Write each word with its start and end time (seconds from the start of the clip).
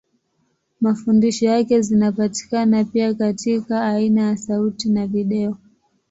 Mafundisho 0.81 1.45
yake 1.45 1.81
zinapatikana 1.81 2.83
pia 2.85 3.13
katika 3.13 3.83
aina 3.87 4.21
ya 4.21 4.37
sauti 4.37 4.89
na 4.89 5.07
video. 5.07 5.57